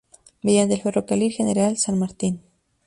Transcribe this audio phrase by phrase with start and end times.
[0.41, 2.41] Mediante el Ferrocarril General San Martín.